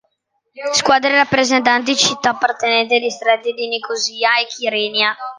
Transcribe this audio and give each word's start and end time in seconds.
Squadre 0.73 1.11
rappresentanti 1.11 1.95
città 1.95 2.31
appartenenti 2.31 2.95
ai 2.95 3.01
distretti 3.01 3.53
di 3.53 3.67
Nicosia 3.67 4.39
e 4.39 4.47
Kyrenia. 4.47 5.15